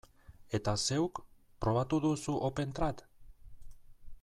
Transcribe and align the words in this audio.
Eta 0.59 0.71
zeuk, 0.93 1.21
probatu 1.65 2.01
duzu 2.07 2.35
OpenTrad? 2.49 3.05